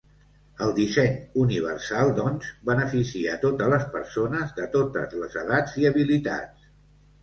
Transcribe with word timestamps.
El 0.67 0.71
disseny 0.77 1.13
universal, 1.41 2.15
doncs, 2.21 2.49
beneficia 2.71 3.37
a 3.37 3.39
totes 3.47 3.73
les 3.77 3.87
persones 3.95 4.59
de 4.61 4.69
totes 4.81 5.19
les 5.25 5.41
edats 5.47 5.81
i 5.87 5.91
habilitats. 5.95 6.73